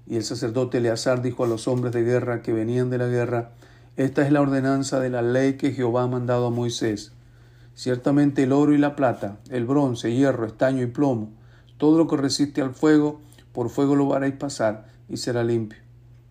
Y 0.06 0.16
el 0.16 0.24
sacerdote 0.24 0.78
Eleazar 0.78 1.20
dijo 1.20 1.44
a 1.44 1.48
los 1.48 1.68
hombres 1.68 1.92
de 1.92 2.02
guerra 2.02 2.40
que 2.40 2.54
venían 2.54 2.88
de 2.88 2.96
la 2.96 3.08
guerra, 3.08 3.50
Esta 3.96 4.26
es 4.26 4.32
la 4.32 4.40
ordenanza 4.40 5.00
de 5.00 5.10
la 5.10 5.20
ley 5.20 5.58
que 5.58 5.72
Jehová 5.72 6.04
ha 6.04 6.08
mandado 6.08 6.46
a 6.46 6.50
Moisés 6.50 7.13
Ciertamente 7.74 8.44
el 8.44 8.52
oro 8.52 8.72
y 8.72 8.78
la 8.78 8.94
plata, 8.94 9.38
el 9.50 9.66
bronce, 9.66 10.14
hierro, 10.14 10.46
estaño 10.46 10.82
y 10.82 10.86
plomo, 10.86 11.32
todo 11.76 11.98
lo 11.98 12.06
que 12.06 12.16
resiste 12.16 12.62
al 12.62 12.72
fuego, 12.72 13.20
por 13.52 13.68
fuego 13.68 13.96
lo 13.96 14.14
haréis 14.14 14.36
pasar 14.36 14.86
y 15.08 15.16
será 15.16 15.42
limpio. 15.42 15.80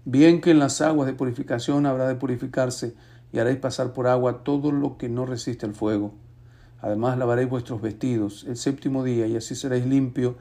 Bien 0.06 0.40
que 0.40 0.52
en 0.52 0.60
las 0.60 0.80
aguas 0.80 1.06
de 1.06 1.14
purificación 1.14 1.86
habrá 1.86 2.08
de 2.08 2.16
purificarse 2.16 2.96
y 3.34 3.40
haréis 3.40 3.58
pasar 3.58 3.92
por 3.92 4.08
agua 4.08 4.44
todo 4.46 4.72
lo 4.72 4.98
que 4.98 5.10
no 5.10 5.26
resiste 5.26 5.66
al 5.66 5.76
fuego. 5.76 6.14
Además 6.82 7.18
lavaréis 7.18 7.50
vuestros 7.50 7.82
vestidos 7.82 8.46
el 8.48 8.56
séptimo 8.56 9.04
día 9.04 9.28
y 9.28 9.36
así 9.36 9.54
seréis 9.54 9.86
limpio 9.86 10.38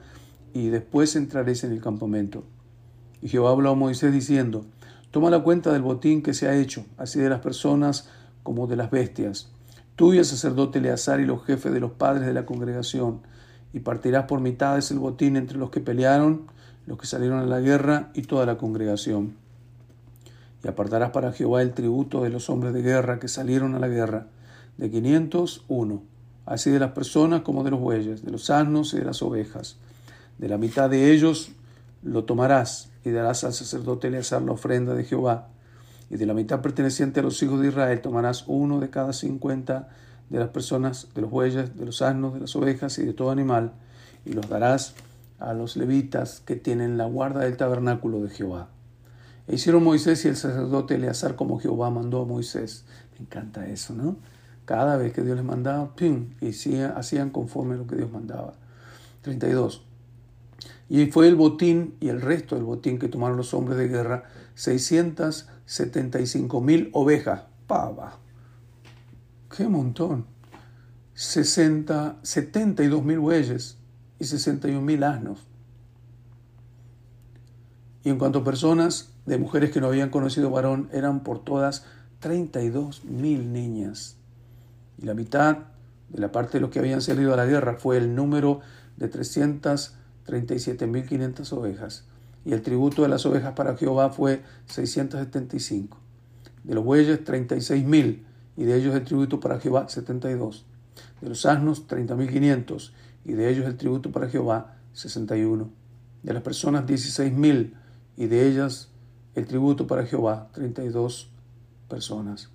y 0.53 0.69
después 0.69 1.17
entraréis 1.17 1.65
en 1.65 1.73
el 1.73 1.81
campamento. 1.81 2.45
Y 3.21 3.27
Jehová 3.27 3.51
habló 3.51 3.71
a 3.71 3.75
Moisés 3.75 4.13
diciendo, 4.13 4.65
Toma 5.11 5.29
la 5.29 5.43
cuenta 5.43 5.73
del 5.73 5.81
botín 5.81 6.23
que 6.23 6.33
se 6.33 6.47
ha 6.47 6.55
hecho, 6.55 6.85
así 6.97 7.19
de 7.19 7.29
las 7.29 7.41
personas 7.41 8.09
como 8.41 8.67
de 8.67 8.77
las 8.77 8.89
bestias 8.89 9.53
tú 9.95 10.13
y 10.13 10.17
el 10.17 10.25
sacerdote 10.25 10.79
Eleazar 10.79 11.19
y 11.19 11.25
los 11.25 11.43
jefes 11.45 11.71
de 11.73 11.79
los 11.79 11.91
padres 11.91 12.25
de 12.25 12.33
la 12.33 12.45
congregación, 12.45 13.21
y 13.73 13.79
partirás 13.79 14.25
por 14.25 14.39
mitades 14.39 14.91
el 14.91 14.99
botín 14.99 15.35
entre 15.35 15.57
los 15.57 15.69
que 15.69 15.79
pelearon, 15.79 16.47
los 16.85 16.97
que 16.97 17.07
salieron 17.07 17.39
a 17.39 17.45
la 17.45 17.59
guerra 17.59 18.11
y 18.13 18.23
toda 18.23 18.45
la 18.45 18.57
congregación. 18.57 19.35
Y 20.63 20.67
apartarás 20.67 21.11
para 21.11 21.31
Jehová 21.31 21.61
el 21.61 21.73
tributo 21.73 22.23
de 22.23 22.29
los 22.29 22.49
hombres 22.49 22.73
de 22.73 22.81
guerra 22.81 23.19
que 23.19 23.27
salieron 23.27 23.75
a 23.75 23.79
la 23.79 23.87
guerra, 23.87 24.27
de 24.77 24.89
quinientos 24.89 25.65
uno, 25.67 26.03
así 26.45 26.69
de 26.69 26.79
las 26.79 26.91
personas 26.91 27.41
como 27.41 27.63
de 27.63 27.71
los 27.71 27.79
bueyes, 27.79 28.23
de 28.23 28.31
los 28.31 28.49
asnos 28.49 28.93
y 28.93 28.97
de 28.97 29.05
las 29.05 29.21
ovejas. 29.21 29.77
De 30.37 30.47
la 30.47 30.57
mitad 30.57 30.89
de 30.89 31.11
ellos 31.11 31.51
lo 32.03 32.25
tomarás 32.25 32.91
y 33.03 33.11
darás 33.11 33.43
al 33.43 33.53
sacerdote 33.53 34.07
Eleazar 34.07 34.41
la 34.41 34.51
ofrenda 34.51 34.93
de 34.93 35.03
Jehová 35.03 35.49
y 36.13 36.17
de 36.17 36.27
la 36.27 36.35
mitad 36.35 36.61
perteneciente 36.61 37.21
a 37.21 37.23
los 37.23 37.41
hijos 37.41 37.59
de 37.59 37.69
Israel 37.69 37.99
tomarás 37.99 38.43
uno 38.45 38.79
de 38.79 38.91
cada 38.91 39.13
cincuenta 39.13 39.89
de 40.29 40.37
las 40.37 40.49
personas, 40.49 41.07
de 41.15 41.21
los 41.21 41.31
bueyes, 41.31 41.75
de 41.75 41.85
los 41.87 42.03
asnos, 42.03 42.35
de 42.35 42.41
las 42.41 42.55
ovejas 42.55 42.99
y 42.99 43.03
de 43.03 43.13
todo 43.13 43.31
animal, 43.31 43.71
y 44.23 44.33
los 44.33 44.47
darás 44.47 44.93
a 45.39 45.53
los 45.53 45.75
levitas 45.75 46.39
que 46.45 46.55
tienen 46.55 46.99
la 46.99 47.05
guarda 47.05 47.39
del 47.39 47.57
tabernáculo 47.57 48.21
de 48.21 48.29
Jehová. 48.29 48.69
E 49.47 49.55
hicieron 49.55 49.83
Moisés 49.83 50.23
y 50.25 50.27
el 50.27 50.35
sacerdote 50.35 50.95
Eleazar 50.95 51.35
como 51.35 51.59
Jehová 51.59 51.89
mandó 51.89 52.21
a 52.21 52.25
Moisés. 52.25 52.85
Me 53.13 53.25
encanta 53.25 53.67
eso, 53.67 53.95
¿no? 53.95 54.17
Cada 54.65 54.97
vez 54.97 55.13
que 55.13 55.23
Dios 55.23 55.35
les 55.35 55.45
mandaba, 55.45 55.95
¡pim! 55.95 56.35
y 56.41 56.49
hacían 56.79 57.31
conforme 57.31 57.73
a 57.73 57.77
lo 57.77 57.87
que 57.87 57.95
Dios 57.95 58.11
mandaba. 58.11 58.53
32. 59.23 59.83
Y 60.93 61.07
fue 61.07 61.27
el 61.27 61.33
botín 61.33 61.95
y 61.99 62.09
el 62.09 62.21
resto 62.21 62.53
del 62.53 62.65
botín 62.65 62.99
que 62.99 63.07
tomaron 63.07 63.35
los 63.35 63.55
hombres 63.55 63.79
de 63.79 63.87
guerra, 63.87 64.25
675 64.53 66.61
mil 66.61 66.91
ovejas. 66.93 67.45
Pava. 67.65 68.19
¡Qué 69.57 69.67
montón! 69.67 70.27
60, 71.15 72.17
72 72.21 73.03
mil 73.03 73.17
bueyes 73.17 73.79
y 74.19 74.25
61 74.25 74.81
mil 74.81 75.03
asnos. 75.03 75.39
Y 78.03 78.11
en 78.11 78.19
cuanto 78.19 78.37
a 78.39 78.43
personas 78.43 79.09
de 79.25 79.39
mujeres 79.39 79.71
que 79.71 79.81
no 79.81 79.87
habían 79.87 80.11
conocido 80.11 80.51
varón, 80.51 80.89
eran 80.93 81.23
por 81.23 81.43
todas 81.43 81.87
32 82.19 83.03
mil 83.05 83.51
niñas. 83.51 84.17
Y 84.99 85.07
la 85.07 85.15
mitad 85.15 85.57
de 86.09 86.21
la 86.21 86.31
parte 86.31 86.59
de 86.59 86.61
los 86.61 86.69
que 86.69 86.77
habían 86.77 87.01
salido 87.01 87.33
a 87.33 87.37
la 87.37 87.47
guerra 87.47 87.77
fue 87.79 87.97
el 87.97 88.13
número 88.13 88.59
de 88.97 89.07
300 89.07 89.95
37.500 90.25 91.53
ovejas, 91.53 92.05
y 92.45 92.53
el 92.53 92.61
tributo 92.61 93.03
de 93.03 93.07
las 93.07 93.25
ovejas 93.25 93.53
para 93.53 93.75
Jehová 93.77 94.09
fue 94.09 94.41
675. 94.67 95.97
De 96.63 96.75
los 96.75 96.83
bueyes, 96.83 97.23
36.000, 97.23 98.23
y 98.55 98.63
de 98.63 98.75
ellos 98.75 98.95
el 98.95 99.03
tributo 99.03 99.39
para 99.39 99.59
Jehová, 99.59 99.89
72. 99.89 100.65
De 101.21 101.29
los 101.29 101.45
asnos, 101.45 101.87
30.500, 101.87 102.91
y 103.25 103.33
de 103.33 103.49
ellos 103.49 103.65
el 103.65 103.77
tributo 103.77 104.11
para 104.11 104.29
Jehová, 104.29 104.75
61. 104.93 105.69
De 106.23 106.33
las 106.33 106.43
personas, 106.43 106.85
16.000, 106.85 107.73
y 108.17 108.27
de 108.27 108.47
ellas 108.47 108.89
el 109.35 109.45
tributo 109.45 109.87
para 109.87 110.05
Jehová, 110.05 110.49
32 110.53 111.31
personas. 111.89 112.49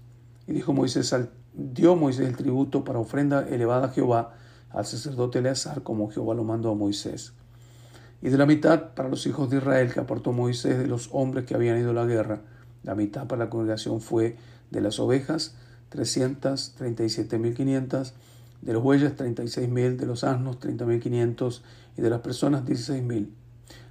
Y 0.46 0.52
dijo 0.52 0.72
Moisés, 0.72 1.14
dio 1.54 1.96
Moisés 1.96 2.28
el 2.28 2.36
tributo 2.36 2.84
para 2.84 2.98
ofrenda 2.98 3.46
elevada 3.48 3.86
a 3.86 3.90
Jehová 3.90 4.34
al 4.70 4.86
sacerdote 4.86 5.40
Eleazar, 5.40 5.82
como 5.82 6.10
Jehová 6.10 6.34
lo 6.34 6.44
mandó 6.44 6.70
a 6.70 6.74
Moisés 6.74 7.34
y 8.20 8.30
de 8.30 8.38
la 8.38 8.46
mitad 8.46 8.94
para 8.94 9.08
los 9.08 9.26
hijos 9.26 9.50
de 9.50 9.58
Israel 9.58 9.92
que 9.92 10.00
aportó 10.00 10.32
Moisés 10.32 10.78
de 10.78 10.86
los 10.86 11.10
hombres 11.12 11.44
que 11.44 11.54
habían 11.54 11.78
ido 11.78 11.90
a 11.90 11.94
la 11.94 12.04
guerra. 12.04 12.40
La 12.82 12.94
mitad 12.94 13.26
para 13.26 13.44
la 13.44 13.50
congregación 13.50 14.00
fue 14.00 14.36
de 14.70 14.80
las 14.80 14.98
ovejas, 14.98 15.54
337.500, 15.92 18.12
de 18.62 18.72
los 18.72 18.82
bueyes, 18.82 19.14
36.000, 19.16 19.96
de 19.96 20.06
los 20.06 20.24
asnos, 20.24 20.58
30.500, 20.58 21.60
y 21.96 22.02
de 22.02 22.10
las 22.10 22.20
personas, 22.20 22.64
16.000. 22.64 23.28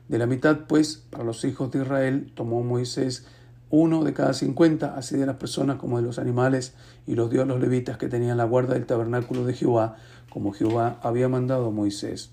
De 0.08 0.18
la 0.18 0.26
mitad, 0.26 0.62
pues, 0.68 1.04
para 1.10 1.24
los 1.24 1.46
hijos 1.46 1.72
de 1.72 1.84
Israel 1.84 2.32
tomó 2.36 2.64
Moisés 2.64 3.26
uno 3.70 4.06
de 4.06 4.14
cada 4.14 4.34
cincuenta, 4.34 4.96
así 4.96 5.18
de 5.18 5.26
las 5.26 5.36
personas 5.38 5.78
como 5.78 5.98
de 5.98 6.04
los 6.04 6.20
animales, 6.20 6.74
y 7.06 7.16
los 7.16 7.30
dio 7.30 7.42
a 7.42 7.46
los 7.46 7.60
levitas 7.60 7.98
que 7.98 8.08
tenían 8.08 8.38
la 8.38 8.46
guarda 8.46 8.76
del 8.76 8.86
tabernáculo 8.86 9.46
de 9.46 9.54
Jehová, 9.54 9.98
como 10.30 10.54
Jehová 10.54 11.00
había 11.02 11.28
mandado 11.28 11.68
a 11.68 11.72
Moisés. 11.72 12.32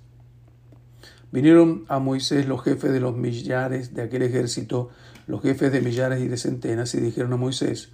Vinieron 1.34 1.84
a 1.88 1.98
Moisés 1.98 2.46
los 2.46 2.62
jefes 2.62 2.92
de 2.92 3.00
los 3.00 3.16
millares 3.16 3.92
de 3.92 4.02
aquel 4.02 4.22
ejército, 4.22 4.90
los 5.26 5.42
jefes 5.42 5.72
de 5.72 5.80
millares 5.80 6.22
y 6.22 6.28
de 6.28 6.36
centenas, 6.36 6.94
y 6.94 7.00
dijeron 7.00 7.32
a 7.32 7.36
Moisés, 7.36 7.88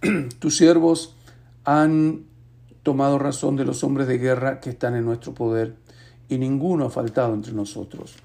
tus 0.38 0.56
siervos 0.56 1.14
han 1.64 2.24
tomado 2.82 3.18
razón 3.18 3.56
de 3.56 3.66
los 3.66 3.84
hombres 3.84 4.08
de 4.08 4.16
guerra 4.16 4.60
que 4.60 4.70
están 4.70 4.96
en 4.96 5.04
nuestro 5.04 5.34
poder, 5.34 5.76
y 6.30 6.38
ninguno 6.38 6.86
ha 6.86 6.90
faltado 6.90 7.34
entre 7.34 7.52
nosotros. 7.52 8.16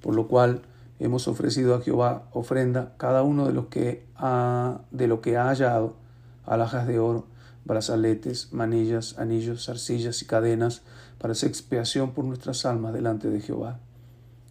Por 0.00 0.14
lo 0.14 0.28
cual 0.28 0.62
hemos 1.00 1.26
ofrecido 1.26 1.74
a 1.74 1.80
Jehová 1.80 2.28
ofrenda 2.30 2.94
cada 2.98 3.24
uno 3.24 3.48
de 3.48 3.54
los 3.54 3.66
que 3.66 4.06
ha, 4.14 4.82
de 4.92 5.08
lo 5.08 5.20
que 5.20 5.36
ha 5.36 5.48
hallado, 5.48 5.96
alhajas 6.44 6.86
de 6.86 7.00
oro, 7.00 7.26
brazaletes, 7.64 8.52
manillas, 8.52 9.18
anillos, 9.18 9.68
arcillas 9.68 10.22
y 10.22 10.26
cadenas, 10.26 10.82
para 11.18 11.32
hacer 11.32 11.48
expiación 11.48 12.12
por 12.12 12.24
nuestras 12.24 12.64
almas 12.64 12.92
delante 12.92 13.28
de 13.28 13.40
Jehová. 13.40 13.80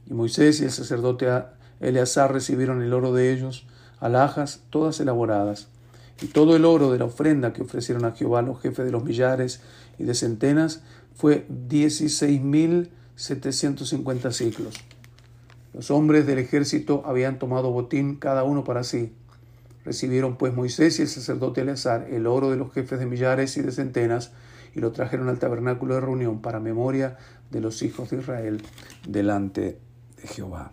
Y 0.09 0.13
Moisés 0.13 0.61
y 0.61 0.65
el 0.65 0.71
sacerdote 0.71 1.27
Eleazar 1.79 2.31
recibieron 2.31 2.81
el 2.81 2.93
oro 2.93 3.13
de 3.13 3.33
ellos, 3.33 3.65
alhajas 3.99 4.63
todas 4.69 4.99
elaboradas, 4.99 5.67
y 6.21 6.27
todo 6.27 6.55
el 6.55 6.65
oro 6.65 6.91
de 6.91 6.99
la 6.99 7.05
ofrenda 7.05 7.53
que 7.53 7.63
ofrecieron 7.63 8.05
a 8.05 8.11
Jehová 8.11 8.41
los 8.41 8.61
jefes 8.61 8.85
de 8.85 8.91
los 8.91 9.03
millares 9.03 9.61
y 9.97 10.03
de 10.03 10.13
centenas 10.13 10.83
fue 11.15 11.45
dieciséis 11.49 12.41
mil 12.41 12.91
setecientos 13.15 13.89
ciclos. 14.31 14.75
Los 15.73 15.89
hombres 15.89 16.27
del 16.27 16.39
ejército 16.39 17.01
habían 17.05 17.39
tomado 17.39 17.71
botín 17.71 18.17
cada 18.17 18.43
uno 18.43 18.63
para 18.63 18.83
sí. 18.83 19.13
Recibieron 19.85 20.37
pues 20.37 20.53
Moisés 20.53 20.99
y 20.99 21.03
el 21.03 21.07
sacerdote 21.07 21.61
Eleazar 21.61 22.07
el 22.11 22.27
oro 22.27 22.51
de 22.51 22.57
los 22.57 22.71
jefes 22.71 22.99
de 22.99 23.05
millares 23.05 23.57
y 23.57 23.61
de 23.61 23.71
centenas, 23.71 24.31
y 24.75 24.79
lo 24.79 24.91
trajeron 24.91 25.27
al 25.29 25.39
tabernáculo 25.39 25.95
de 25.95 26.01
reunión 26.01 26.41
para 26.41 26.59
memoria 26.59 27.17
de 27.49 27.61
los 27.61 27.81
hijos 27.81 28.09
de 28.09 28.19
Israel 28.19 28.61
delante 29.07 29.79
Jehová. 30.27 30.71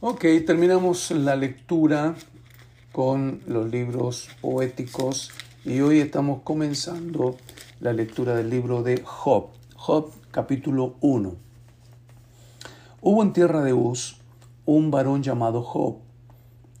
Ok, 0.00 0.24
terminamos 0.46 1.10
la 1.10 1.36
lectura 1.36 2.14
con 2.92 3.42
los 3.46 3.70
libros 3.70 4.28
poéticos 4.40 5.30
y 5.64 5.80
hoy 5.80 6.00
estamos 6.00 6.42
comenzando 6.42 7.36
la 7.80 7.92
lectura 7.92 8.34
del 8.34 8.50
libro 8.50 8.82
de 8.82 9.02
Job. 9.04 9.48
Job 9.76 10.10
capítulo 10.30 10.96
1. 11.00 11.36
Hubo 13.02 13.22
en 13.22 13.32
tierra 13.32 13.62
de 13.62 13.72
Uz 13.72 14.16
un 14.66 14.90
varón 14.90 15.22
llamado 15.22 15.62
Job, 15.62 15.96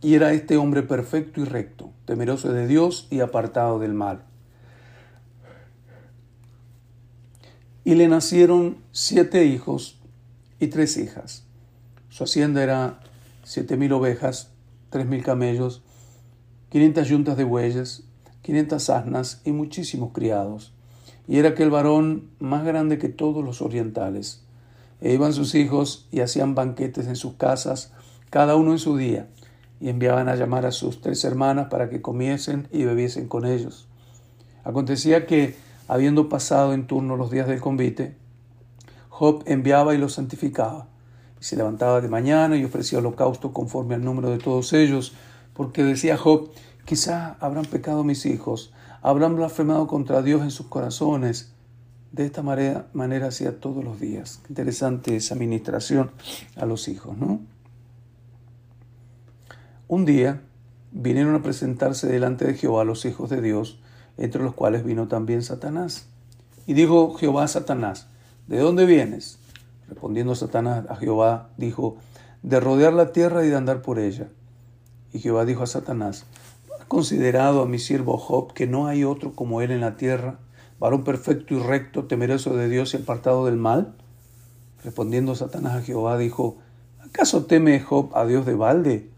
y 0.00 0.14
era 0.14 0.32
este 0.32 0.56
hombre 0.56 0.82
perfecto 0.82 1.40
y 1.40 1.44
recto, 1.44 1.90
temeroso 2.04 2.52
de 2.52 2.66
Dios 2.66 3.06
y 3.10 3.20
apartado 3.20 3.78
del 3.78 3.94
mal. 3.94 4.29
Y 7.84 7.94
le 7.94 8.08
nacieron 8.08 8.76
siete 8.92 9.44
hijos 9.46 9.98
y 10.58 10.68
tres 10.68 10.96
hijas. 10.96 11.44
Su 12.08 12.24
hacienda 12.24 12.62
era 12.62 13.00
siete 13.44 13.76
mil 13.76 13.92
ovejas, 13.92 14.50
tres 14.90 15.06
mil 15.06 15.22
camellos, 15.22 15.82
quinientas 16.68 17.08
yuntas 17.08 17.36
de 17.36 17.44
bueyes, 17.44 18.04
quinientas 18.42 18.90
asnas 18.90 19.40
y 19.44 19.52
muchísimos 19.52 20.12
criados. 20.12 20.72
Y 21.26 21.38
era 21.38 21.50
aquel 21.50 21.70
varón 21.70 22.30
más 22.38 22.64
grande 22.64 22.98
que 22.98 23.08
todos 23.08 23.44
los 23.44 23.62
orientales. 23.62 24.42
E 25.00 25.14
iban 25.14 25.32
sus 25.32 25.54
hijos 25.54 26.08
y 26.10 26.20
hacían 26.20 26.54
banquetes 26.54 27.06
en 27.06 27.16
sus 27.16 27.34
casas, 27.34 27.92
cada 28.28 28.56
uno 28.56 28.72
en 28.72 28.78
su 28.78 28.96
día, 28.96 29.28
y 29.80 29.88
enviaban 29.88 30.28
a 30.28 30.36
llamar 30.36 30.66
a 30.66 30.72
sus 30.72 31.00
tres 31.00 31.24
hermanas 31.24 31.68
para 31.70 31.88
que 31.88 32.02
comiesen 32.02 32.68
y 32.70 32.84
bebiesen 32.84 33.28
con 33.28 33.46
ellos. 33.46 33.88
Acontecía 34.62 35.26
que, 35.26 35.54
habiendo 35.90 36.28
pasado 36.28 36.72
en 36.72 36.86
turno 36.86 37.16
los 37.16 37.32
días 37.32 37.48
del 37.48 37.60
convite, 37.60 38.14
Job 39.08 39.42
enviaba 39.46 39.92
y 39.92 39.98
los 39.98 40.12
santificaba, 40.12 40.86
y 41.40 41.42
se 41.42 41.56
levantaba 41.56 42.00
de 42.00 42.08
mañana 42.08 42.56
y 42.56 42.64
ofrecía 42.64 43.00
holocausto 43.00 43.52
conforme 43.52 43.96
al 43.96 44.04
número 44.04 44.30
de 44.30 44.38
todos 44.38 44.72
ellos, 44.72 45.14
porque 45.52 45.82
decía 45.82 46.16
Job, 46.16 46.52
quizá 46.84 47.36
habrán 47.40 47.64
pecado 47.64 48.04
mis 48.04 48.24
hijos, 48.24 48.72
habrán 49.02 49.34
blasfemado 49.34 49.88
contra 49.88 50.22
Dios 50.22 50.42
en 50.42 50.52
sus 50.52 50.66
corazones. 50.66 51.54
De 52.12 52.24
esta 52.24 52.42
manera, 52.42 52.86
manera 52.92 53.26
hacía 53.26 53.58
todos 53.58 53.82
los 53.82 53.98
días. 53.98 54.42
interesante 54.48 55.16
esa 55.16 55.34
administración 55.34 56.12
a 56.54 56.66
los 56.66 56.86
hijos, 56.86 57.18
¿no? 57.18 57.40
Un 59.88 60.04
día 60.04 60.40
vinieron 60.92 61.34
a 61.34 61.42
presentarse 61.42 62.06
delante 62.06 62.44
de 62.44 62.54
Jehová 62.54 62.84
los 62.84 63.04
hijos 63.04 63.28
de 63.28 63.42
Dios, 63.42 63.80
entre 64.20 64.42
los 64.42 64.54
cuales 64.54 64.84
vino 64.84 65.08
también 65.08 65.42
Satanás. 65.42 66.06
Y 66.66 66.74
dijo 66.74 67.14
Jehová 67.14 67.44
a 67.44 67.48
Satanás, 67.48 68.06
¿de 68.46 68.58
dónde 68.58 68.84
vienes? 68.84 69.38
Respondiendo 69.88 70.34
Satanás 70.34 70.84
a 70.88 70.96
Jehová, 70.96 71.48
dijo, 71.56 71.96
de 72.42 72.60
rodear 72.60 72.92
la 72.92 73.12
tierra 73.12 73.44
y 73.44 73.48
de 73.48 73.56
andar 73.56 73.82
por 73.82 73.98
ella. 73.98 74.28
Y 75.12 75.18
Jehová 75.20 75.46
dijo 75.46 75.62
a 75.62 75.66
Satanás, 75.66 76.26
¿has 76.78 76.84
considerado 76.84 77.62
a 77.62 77.66
mi 77.66 77.78
siervo 77.78 78.18
Job 78.18 78.52
que 78.52 78.66
no 78.66 78.86
hay 78.86 79.04
otro 79.04 79.32
como 79.34 79.62
él 79.62 79.70
en 79.70 79.80
la 79.80 79.96
tierra, 79.96 80.38
varón 80.78 81.02
perfecto 81.02 81.54
y 81.54 81.58
recto, 81.58 82.04
temeroso 82.04 82.54
de 82.54 82.68
Dios 82.68 82.92
y 82.92 82.98
apartado 82.98 83.46
del 83.46 83.56
mal? 83.56 83.94
Respondiendo 84.84 85.34
Satanás 85.34 85.76
a 85.76 85.82
Jehová, 85.82 86.18
dijo, 86.18 86.58
¿acaso 87.00 87.46
teme 87.46 87.80
Job 87.80 88.14
a 88.14 88.26
Dios 88.26 88.44
de 88.44 88.54
balde? 88.54 89.10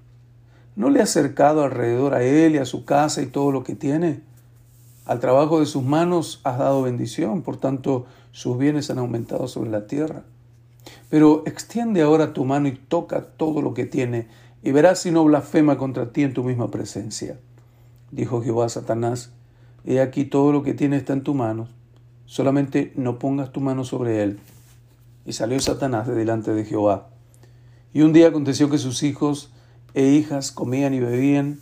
¿No 0.77 0.91
le 0.91 1.01
ha 1.01 1.05
acercado 1.05 1.65
alrededor 1.65 2.15
a 2.15 2.23
él 2.23 2.55
y 2.55 2.59
a 2.59 2.65
su 2.65 2.85
casa 2.85 3.21
y 3.21 3.27
todo 3.27 3.51
lo 3.51 3.65
que 3.65 3.75
tiene? 3.75 4.23
Al 5.05 5.19
trabajo 5.19 5.61
de 5.61 5.67
sus 5.67 5.83
manos 5.83 6.41
has 6.45 6.59
dado 6.59 6.83
bendición, 6.83 7.43
por 7.43 7.57
tanto 7.57 8.07
sus 8.31 8.57
bienes 8.57 8.89
han 8.91 8.99
aumentado 8.99 9.49
sobre 9.49 9.71
la 9.71 9.87
tierra. 9.87 10.23
Pero 11.11 11.43
extiende 11.45 12.03
ahora 12.03 12.33
tu 12.33 12.45
mano 12.45 12.69
y 12.69 12.73
toca 12.73 13.23
todo 13.23 13.63
lo 13.63 13.75
que 13.75 13.85
tiene, 13.85 14.29
y 14.63 14.71
verás 14.71 15.01
si 15.01 15.11
no 15.11 15.25
blasfema 15.25 15.77
contra 15.77 16.13
ti 16.13 16.23
en 16.23 16.35
tu 16.35 16.45
misma 16.45 16.71
presencia. 16.71 17.39
Dijo 18.13 18.43
Jehová 18.43 18.67
a 18.67 18.69
Satanás, 18.69 19.33
He 19.85 20.01
aquí 20.01 20.25
todo 20.25 20.53
lo 20.53 20.63
que 20.63 20.75
tiene 20.75 20.97
está 20.97 21.13
en 21.13 21.25
tu 21.25 21.35
mano, 21.35 21.67
solamente 22.27 22.93
no 22.95 23.19
pongas 23.19 23.51
tu 23.51 23.61
mano 23.61 23.85
sobre 23.85 24.23
él. 24.23 24.39
Y 25.27 25.33
salió 25.33 25.59
Satanás 25.61 26.07
de 26.07 26.15
delante 26.15 26.53
de 26.53 26.65
Jehová. 26.65 27.09
Y 27.93 28.03
un 28.03 28.13
día 28.13 28.29
aconteció 28.29 28.71
que 28.71 28.79
sus 28.79 29.03
hijos 29.03 29.51
e 29.95 30.07
hijas 30.07 30.53
comían 30.53 30.95
y 30.95 31.01
bebían 31.01 31.59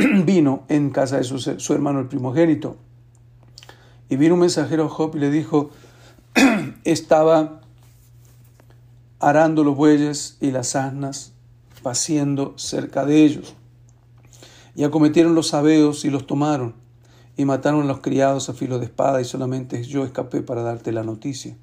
vino 0.24 0.64
en 0.68 0.90
casa 0.90 1.18
de 1.18 1.24
su, 1.24 1.72
hermano 1.72 2.00
el 2.00 2.08
primogénito. 2.08 2.76
Y 4.08 4.16
vino 4.16 4.34
un 4.34 4.40
mensajero 4.40 4.86
a 4.86 4.88
Job 4.88 5.14
y 5.16 5.18
le 5.18 5.30
dijo, 5.30 5.70
estaba 6.84 7.60
arando 9.18 9.62
los 9.62 9.76
bueyes 9.76 10.38
y 10.40 10.50
las 10.50 10.74
asnas, 10.74 11.32
paciendo 11.82 12.54
cerca 12.56 13.04
de 13.04 13.24
ellos. 13.24 13.54
Y 14.74 14.84
acometieron 14.84 15.34
los 15.34 15.48
sabeos 15.48 16.04
y 16.04 16.10
los 16.10 16.26
tomaron, 16.26 16.74
y 17.36 17.44
mataron 17.44 17.82
a 17.82 17.86
los 17.86 18.00
criados 18.00 18.48
a 18.48 18.54
filo 18.54 18.78
de 18.78 18.86
espada, 18.86 19.20
y 19.20 19.24
solamente 19.24 19.82
yo 19.84 20.04
escapé 20.04 20.40
para 20.40 20.62
darte 20.62 20.92
la 20.92 21.02
noticia. 21.02 21.56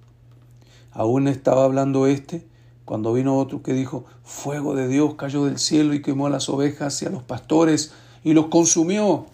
Aún 0.92 1.28
estaba 1.28 1.64
hablando 1.64 2.06
éste, 2.06 2.48
cuando 2.86 3.14
vino 3.14 3.38
otro 3.38 3.64
que 3.64 3.74
dijo, 3.74 4.06
fuego 4.24 4.76
de 4.76 4.88
Dios 4.88 5.16
cayó 5.16 5.46
del 5.46 5.58
cielo 5.58 5.94
y 5.94 6.02
quemó 6.02 6.28
a 6.28 6.30
las 6.30 6.48
ovejas 6.50 7.02
y 7.02 7.06
a 7.06 7.10
los 7.10 7.24
pastores 7.24 7.94
y 8.24 8.34
los 8.34 8.48
consumió. 8.48 9.26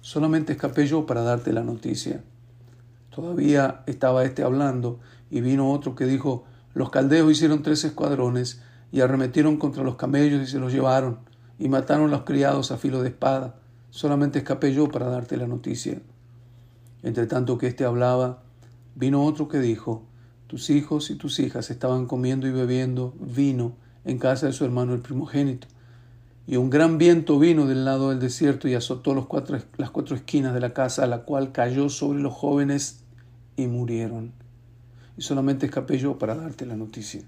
Solamente 0.00 0.52
escapé 0.52 0.86
yo 0.86 1.06
para 1.06 1.22
darte 1.22 1.52
la 1.52 1.62
noticia. 1.62 2.22
Todavía 3.14 3.82
estaba 3.86 4.24
este 4.24 4.42
hablando 4.42 4.98
y 5.30 5.40
vino 5.40 5.70
otro 5.70 5.94
que 5.94 6.04
dijo, 6.04 6.44
los 6.74 6.90
caldeos 6.90 7.30
hicieron 7.30 7.62
tres 7.62 7.84
escuadrones 7.84 8.60
y 8.90 9.00
arremetieron 9.00 9.56
contra 9.56 9.82
los 9.82 9.96
camellos 9.96 10.42
y 10.42 10.50
se 10.50 10.58
los 10.58 10.72
llevaron 10.72 11.18
y 11.58 11.68
mataron 11.68 12.08
a 12.08 12.10
los 12.10 12.22
criados 12.22 12.70
a 12.72 12.76
filo 12.76 13.02
de 13.02 13.10
espada. 13.10 13.54
Solamente 13.90 14.38
escapé 14.38 14.74
yo 14.74 14.88
para 14.88 15.06
darte 15.06 15.36
la 15.36 15.46
noticia. 15.46 16.00
Entre 17.02 17.26
tanto 17.26 17.58
que 17.58 17.68
éste 17.68 17.84
hablaba, 17.84 18.42
vino 18.94 19.24
otro 19.24 19.46
que 19.46 19.60
dijo, 19.60 20.02
tus 20.46 20.70
hijos 20.70 21.10
y 21.10 21.16
tus 21.16 21.38
hijas 21.38 21.70
estaban 21.70 22.06
comiendo 22.06 22.46
y 22.46 22.50
bebiendo 22.50 23.14
vino 23.20 23.72
en 24.04 24.18
casa 24.18 24.46
de 24.46 24.52
su 24.52 24.64
hermano 24.64 24.94
el 24.94 25.00
primogénito. 25.00 25.68
Y 26.46 26.56
un 26.56 26.68
gran 26.68 26.98
viento 26.98 27.38
vino 27.38 27.66
del 27.66 27.84
lado 27.84 28.10
del 28.10 28.20
desierto 28.20 28.68
y 28.68 28.74
azotó 28.74 29.14
las 29.14 29.26
cuatro 29.90 30.16
esquinas 30.16 30.52
de 30.52 30.60
la 30.60 30.74
casa, 30.74 31.04
a 31.04 31.06
la 31.06 31.22
cual 31.22 31.52
cayó 31.52 31.88
sobre 31.88 32.20
los 32.20 32.34
jóvenes 32.34 33.04
y 33.56 33.66
murieron. 33.66 34.32
Y 35.16 35.22
solamente 35.22 35.66
escapé 35.66 35.98
yo 35.98 36.18
para 36.18 36.34
darte 36.34 36.66
la 36.66 36.76
noticia. 36.76 37.22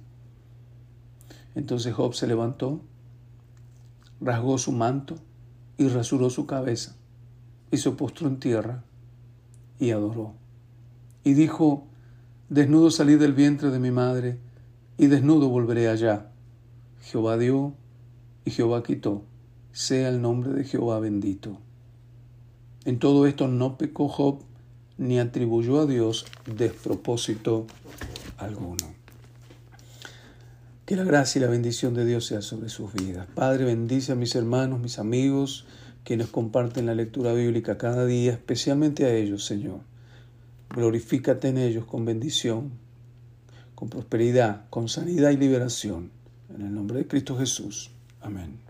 Entonces 1.55 1.95
Job 1.95 2.15
se 2.15 2.27
levantó, 2.27 2.83
rasgó 4.21 4.59
su 4.59 4.73
manto 4.73 5.17
y 5.79 5.89
rasuró 5.89 6.29
su 6.29 6.47
cabeza, 6.47 6.97
y 7.71 7.79
se 7.79 7.91
postró 7.93 8.29
en 8.29 8.39
tierra 8.39 8.85
y 9.79 9.91
adoró. 9.91 10.35
Y 11.25 11.33
dijo, 11.33 11.87
Desnudo 12.49 12.91
salí 12.91 13.17
del 13.17 13.33
vientre 13.33 13.71
de 13.71 13.79
mi 13.79 13.91
madre, 13.91 14.39
y 14.99 15.07
desnudo 15.07 15.49
volveré 15.49 15.89
allá. 15.89 16.31
Jehová 17.03 17.37
dio, 17.37 17.75
y 18.47 18.53
Jehová 18.53 18.83
quitó. 18.83 19.25
Sea 19.73 20.09
el 20.09 20.23
nombre 20.23 20.53
de 20.53 20.65
Jehová 20.65 21.01
bendito. 21.01 21.59
En 22.87 22.99
todo 22.99 23.27
esto 23.27 23.49
no 23.49 23.77
pecó 23.77 24.09
Job, 24.09 24.39
ni 24.97 25.19
atribuyó 25.19 25.81
a 25.81 25.87
Dios 25.87 26.25
despropósito 26.47 27.67
alguno. 28.39 28.95
Que 30.87 30.97
la 30.97 31.03
gracia 31.03 31.41
y 31.41 31.43
la 31.43 31.51
bendición 31.51 31.95
de 31.95 32.07
Dios 32.07 32.25
sea 32.25 32.41
sobre 32.41 32.69
sus 32.69 32.95
vidas. 32.95 33.27
Padre, 33.35 33.65
bendice 33.65 34.13
a 34.13 34.15
mis 34.15 34.37
hermanos, 34.37 34.81
mis 34.81 35.01
amigos, 35.01 35.67
quienes 36.05 36.29
comparten 36.29 36.87
la 36.87 36.95
lectura 36.95 37.33
bíblica 37.35 37.77
cada 37.77 38.07
día, 38.07 38.33
especialmente 38.33 39.05
a 39.05 39.13
ellos, 39.13 39.45
Señor. 39.45 39.81
Glorifícate 40.71 41.49
en 41.49 41.59
ellos 41.59 41.85
con 41.85 42.05
bendición, 42.05 42.71
con 43.75 43.91
prosperidad, 43.91 44.71
con 44.71 44.89
sanidad 44.89 45.31
y 45.31 45.37
liberación. 45.37 46.13
En 46.55 46.63
el 46.63 46.73
nombre 46.73 46.99
de 46.99 47.09
Cristo 47.09 47.37
Jesús. 47.37 47.91
Amen. 48.23 48.66